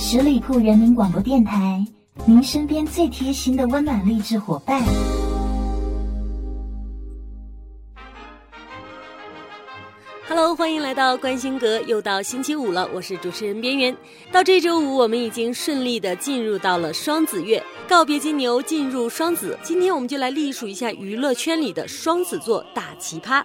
[0.00, 1.84] 十里铺人民广播电台，
[2.24, 4.80] 您身边最贴心的温暖励志伙伴。
[10.28, 13.94] Hello，欢迎来到关心阁，又到星期五了，我是主持人边缘。
[14.30, 19.58] 到这周五，我们已经顺利的进入到了双子月，告别金牛，进入双子。
[19.64, 23.42] 今天我们就来历数一下娱乐圈里的双子座大奇葩。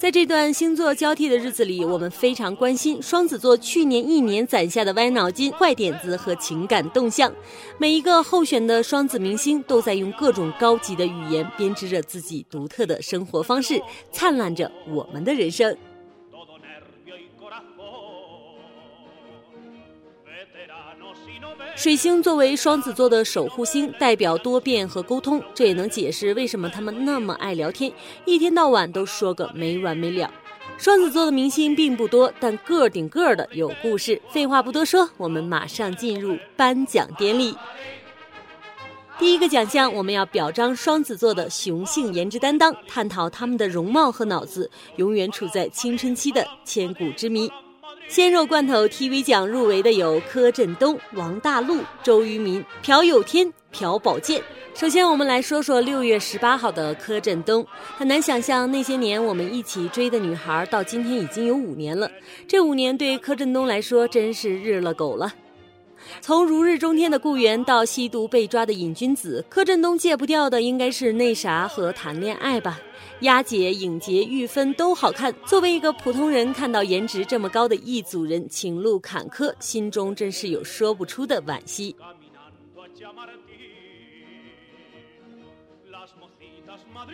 [0.00, 7.30] 在这段星座交替的日子里，我们非常关心双子座去年一年攒下的歪脑筋、坏点子和情感动向。
[7.76, 13.78] 每一个候选的双子明星都在用各种高级的语言编织着自己独特的生活方式，
[14.10, 15.76] 灿烂着我们的人生。
[21.80, 27.90] 水星作为双子座的守护星，代表多变和沟通，这也能解释为什么他们那么爱聊天，
[28.26, 30.30] 一天到晚都说个没完没了。
[30.76, 34.20] 双子座的明星并不多，但个顶个的有故事。
[34.28, 37.56] 废话不多说，我们马上进入颁奖典礼。
[39.18, 47.50] 第一个奖项，我们要表彰双子座的雄性颜值担当，探讨他们的容貌和脑子永远处在青春期的千古之谜。
[48.10, 54.42] 鲜肉罐头 TV 奖入围的有柯震东、王大陆、周渝民、朴有天、朴宝剑。
[54.74, 57.64] 首先，我们来说说六月十八号的柯震东。
[57.96, 62.10] 很难想象那些年我们一起追的女孩，到今天已经有五年了。
[62.48, 65.32] 这五年对柯震东来说真是日了狗了。
[66.20, 72.80] 从如日中天的雇员到吸毒被抓的瘾君子，柯震东戒不掉的应该是那啥和谈恋爱吧。
[73.20, 75.34] 丫姐、影洁、玉芬都好看。
[75.44, 81.94] 作为一个普通人，看到颜值这么高的一组人情路坎坷，心中真是有说不出的惋惜。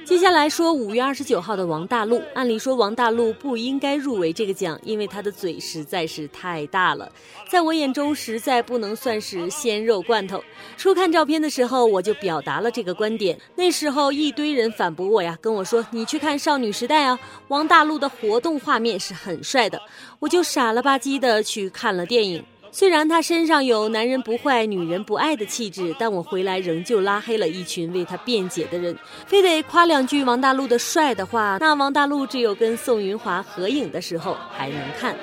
[0.05, 2.20] 接下来说五月二十九号的王大陆。
[2.34, 7.11] 按理说王大陆不应该入围这个奖，因为他的嘴实在是太大了，
[7.50, 10.42] 在我眼中实在不能算是鲜肉罐头。
[10.77, 13.39] 初看照片的时候，我就表达了这个观点。
[13.56, 17.19] 那时候一堆人反驳我呀，跟我说你去看少女时代啊，
[17.49, 19.81] 王大陆的活动画面是很帅的。
[20.19, 22.44] 我就傻了吧唧的去看了电影。
[22.78, 28.94] 虽然他身上有男人不坏女人不爱的气质，但我回来仍旧拉黑了一群为他辩解的人。
[29.25, 35.16] 非得夸两句王大陆的帅的话，那王大陆只有跟宋云华合影的时候还能看。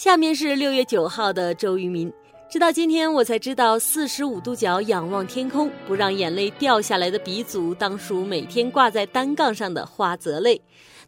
[0.00, 2.10] 下面是六月九号的周渝民，
[2.50, 10.58] 直到今天我才知道，四十五度角仰望天空，不让眼泪掉下来的鼻祖，当属每天挂在单杠上的花泽类。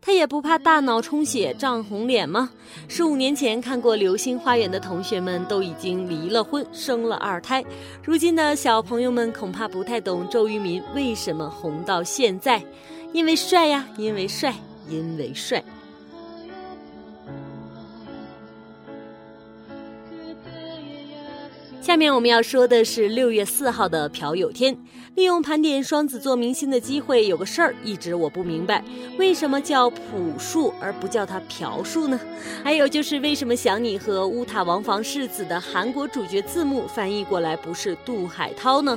[0.02, 2.50] 他也不怕大脑充血涨红脸吗？
[2.86, 7.64] 十五年前看过《流星花园》的同学们都已经离了婚，生了二胎，
[8.04, 12.62] 如今的小朋友们恐怕不太懂周渝民为什么红到现在，
[13.14, 14.54] 因为帅呀，因为帅，
[14.86, 15.64] 因为帅。
[21.82, 24.78] 下面我们要说的是六月四号的朴有天，
[25.16, 28.84] 利用盘点双子座明星的机会，有个事儿一直我不明白，
[29.18, 30.00] 为什么叫朴
[30.38, 32.20] 树而不叫他朴树呢？
[32.62, 38.96] 还有就是为什么想你和乌塔王房世子的韩国主角字幕翻译过来不是杜海涛呢？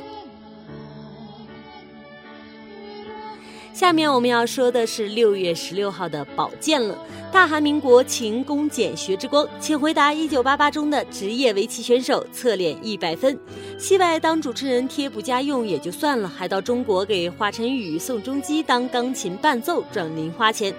[3.75, 6.97] 下面我们要说的是六月十六号的宝剑了，
[7.29, 13.37] 大韩民国勤工俭学之光，请回答一九八八中的职业围棋选手，侧脸一百分，
[13.77, 20.73] 戏外当主持人贴补家用也就算了，还到中国给华晨宇、宋仲基当钢琴伴奏赚零花钱，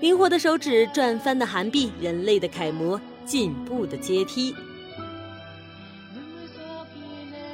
[0.00, 4.52] 灵活的手指，转翻的韩币，人类的楷模，进步的阶梯。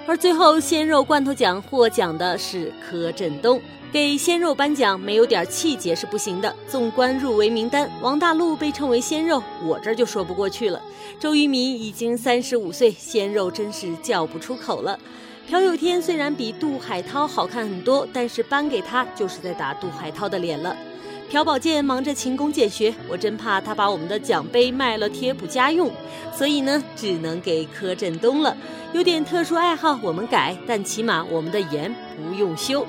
[0.09, 3.61] 而最后鲜肉罐头奖获奖的是柯震东。
[3.93, 6.55] 给鲜肉颁奖，没有点气节是不行的。
[6.67, 10.81] 纵观入围名单，王大陆被称为鲜肉，我这就说不过去了。
[11.21, 14.99] 周渝民已经三十五岁，鲜肉真是叫不出口了。
[15.47, 20.75] 朴有天虽然比杜海涛好看很多，但是颁给他就是在打杜海涛的脸了。
[21.31, 25.91] 朴宝剑忙着勤工俭学，我真怕他把我们的奖杯卖了贴补家用，
[26.35, 28.57] 所以呢，只能给柯震东了。
[28.95, 32.87] 有点特殊爱好，我们改，但起码我们的颜不用修。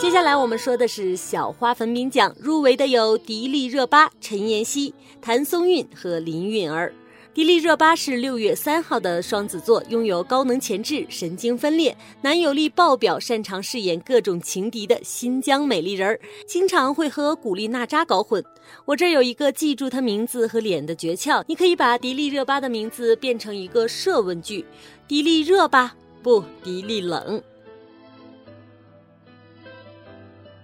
[0.00, 6.92] 接下来我们说的是小花粉饼奖，入围的有迪丽热巴、陈妍希、谭松韵和林允儿。
[7.34, 18.44] 迪丽热巴是六月三号的双子座，拥有高能潜质、神经分裂、男友力爆表、擅长饰演各种情敌的新疆美丽人儿，经常会和古力娜扎搞混。
[18.84, 24.62] 我这有一个记住她名字和脸的诀窍，你可以把迪丽热巴的名字变成一个设问句：
[25.08, 27.42] 迪丽热巴不，迪丽冷。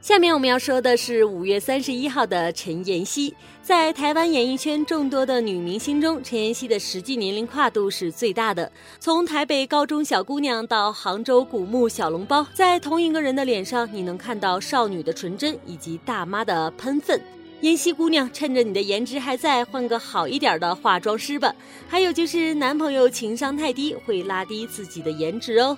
[0.01, 3.35] 下面我们要说的是五月三十一号的陈妍希。
[3.61, 8.71] 在台湾演艺圈众多的女明星中，陈妍希的实际年龄跨度是最大的。
[9.01, 17.21] 从台北高中小姑娘到杭州古墓小笼包，在同一个人的脸上，你能看到少女的纯真以及大妈的喷粪。
[17.63, 21.53] 妍希姑娘，趁着你的颜值还在，换个好一点的化妆师吧。
[21.89, 25.77] 还有就是男朋友情商太低，会拉低自己的颜值哦。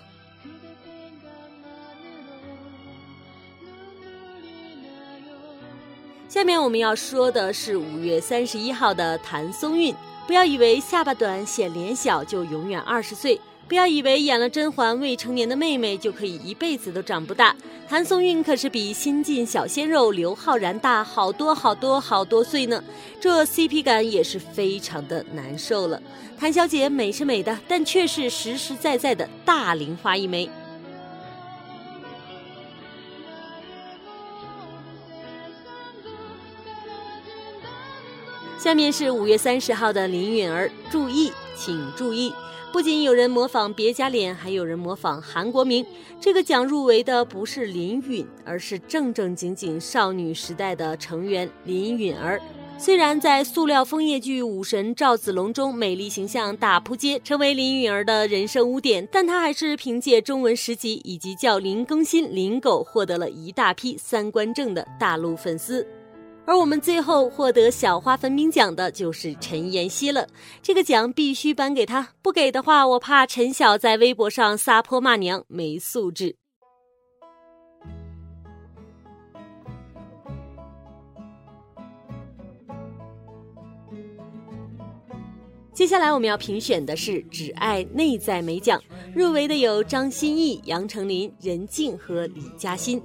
[6.30, 9.92] 下面我们要说的是五月三十一号的谭松韵。
[10.28, 17.52] 不要以为下巴短显脸小就永远二十岁，不要以为演了甄嬛未成年的妹妹就可以一辈子都长不大。
[17.88, 22.80] 谭松韵可是比新晋小鲜肉刘昊然大好多好多好多岁呢，
[23.20, 26.00] 这 CP 感也是非常的难受了。
[26.38, 30.48] 谭小姐美是美的，但却是实实在在的大龄花一枚。
[38.60, 42.30] 下面是五月三十号的林允儿，注意，请注意！
[42.70, 45.82] 不仅有人模仿别家脸，还有人模仿韩国明。
[46.20, 52.38] 这个奖入围的不是林允，而是正正经经少女时代的成员林允儿。
[52.76, 65.86] 虽然在塑料枫叶剧《武神》赵子龙中美丽形象大扑街，成为林允儿的人生污点，但她还是凭借中文十集以及叫林更新、林狗，获得了一大批三观正的大陆粉丝。
[66.46, 70.26] 而我们最后获得小花粉饼奖的就是陈妍希了，
[70.60, 76.36] 这个奖必须颁给她，不给的话，我怕陈晓在微博上撒泼骂娘，没素质。
[85.72, 88.82] 接下来我们要评选的是只爱内在美奖，
[89.14, 93.00] 入围的有张歆艺、杨丞琳、任静和李嘉欣。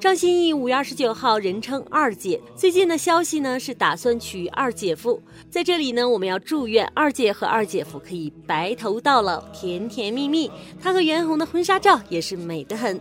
[0.00, 2.40] 张歆艺五月二十九号，人称二姐。
[2.56, 5.22] 最近的消息呢是打算娶二姐夫。
[5.50, 10.50] 在这里呢，我们要祝愿二姐和二姐夫可以白头到老，甜甜蜜蜜。
[10.80, 12.98] 她和袁弘的婚纱照也是美得很。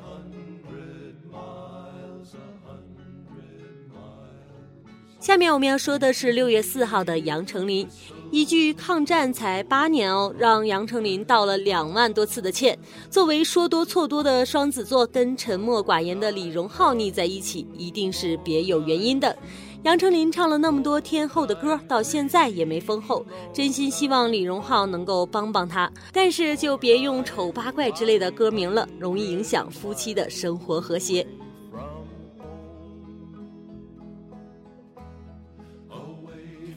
[5.22, 7.88] 下面我们要说的是六月四号的杨丞琳。
[8.32, 12.78] 一句抗战才八年哦，让杨丞琳道了两万多次的歉。
[13.10, 19.36] 作为说多错多的双子座，跟沉默寡言的李荣浩腻在一起，一定是别有原因的。
[19.82, 25.92] 杨丞琳唱了那么多天后的歌，到现在也没封后，真心希望李荣浩能够帮帮他。
[26.14, 31.26] 但是就别用丑八怪之类的歌名了，容易影响夫妻的生活和谐。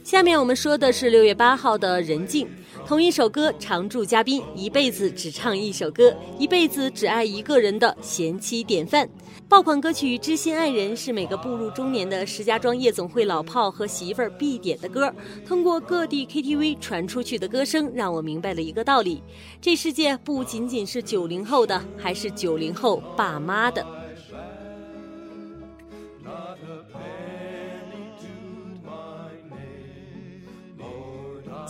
[0.02, 2.48] 下面我们说的是六月八号的任静，
[2.84, 9.08] 同一首歌常驻嘉宾，一辈子只唱一首歌，一辈子只爱一个人的贤妻典范。
[9.48, 15.12] 爆款歌曲《知心爱人》是每个步入中年的石家庄夜总会老炮和媳妇儿必点的歌。
[15.46, 19.22] 通过各地 KTV 传出去的歌声，让我明白了一个道理：
[19.60, 24.01] 这世界不仅仅是九零后的，还是九零后爸妈的。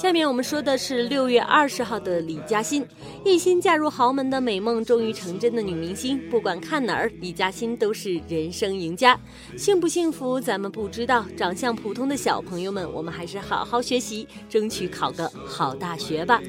[0.03, 2.85] 下面我们说的是六月二十号的李嘉欣，
[3.25, 9.17] 一心嫁入豪门的美梦终于成真的女明星，不管看哪儿，李嘉欣都是人生赢家。
[9.57, 16.43] 幸不幸福咱们不知道，长相普通的小朋友们，我们还是好好学习，争取考个好大学吧。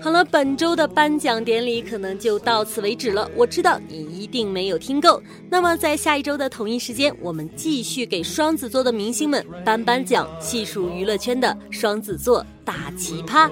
[0.00, 3.28] 好了，本周的颁奖典礼可能就到此为止了。
[3.34, 13.50] 我知道你一定没有听够，那么在下一周的同一时间，我们继续给双子座的明星们颁颁奖，细数娱乐圈的双子座大奇葩。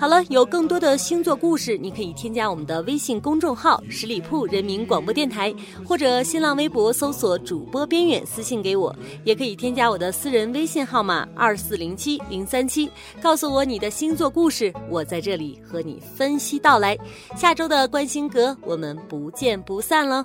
[0.00, 5.54] 好了，有更多的星座故事，你可以添加我们的微信公众号“十里铺人民广播电台”，
[5.86, 12.90] 或者新浪微博搜索“主播边远”私信给我，也可以添加我的私人微信号码二四零七零三七，
[13.20, 16.96] 告诉我你的星座故事，我在这里和你分析到来。
[17.36, 20.24] 下周的关心阁，我们不见不散了。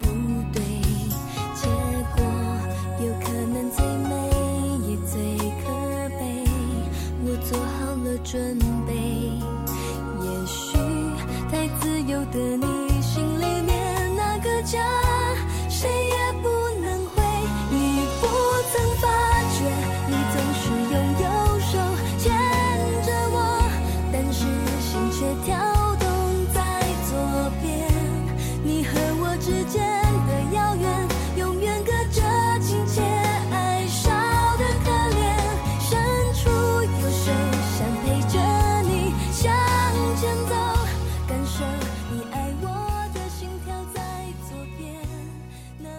[0.00, 0.06] 不
[0.52, 0.62] 对，
[1.54, 1.66] 结
[2.14, 2.24] 果
[3.00, 4.10] 有可能最美
[4.88, 5.14] 也最
[5.62, 5.64] 可
[6.18, 6.20] 悲。
[7.24, 8.71] 我做好了准备。